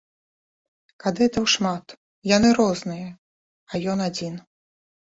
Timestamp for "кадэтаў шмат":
1.03-1.95